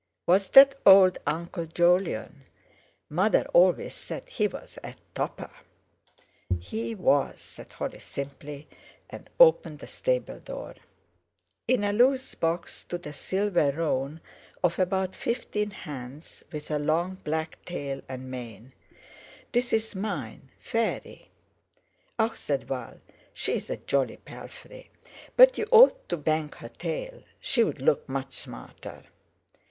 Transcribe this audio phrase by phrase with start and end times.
[0.25, 2.45] "Was that old Uncle Jolyon?
[3.07, 5.51] Mother always says he was a topper."
[6.59, 8.67] "He was," said Holly simply,
[9.11, 10.73] and opened the stable door.
[11.67, 14.21] In a loose box stood a silver roan
[14.63, 18.73] of about fifteen hands, with a long black tail and mane.
[19.51, 21.29] "This is mine—Fairy."
[22.17, 22.99] "Ah!" said Val,
[23.35, 24.89] "she's a jolly palfrey.
[25.37, 27.21] But you ought to bang her tail.
[27.39, 29.03] She'd look much smarter."